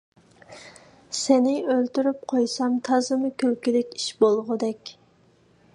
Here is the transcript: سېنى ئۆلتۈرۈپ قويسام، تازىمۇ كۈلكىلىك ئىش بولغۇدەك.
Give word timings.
سېنى 1.17 1.53
ئۆلتۈرۈپ 1.73 2.25
قويسام، 2.33 2.81
تازىمۇ 2.89 3.33
كۈلكىلىك 3.43 3.95
ئىش 4.01 4.09
بولغۇدەك. 4.25 4.97